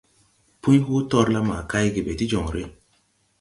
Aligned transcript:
Pũy 0.61 0.77
hoo 0.85 1.01
torla 1.11 1.39
ma 1.49 1.57
kay 1.71 1.87
ge 1.93 2.01
be 2.05 2.13
ti 2.19 2.25
jonre. 2.31 2.63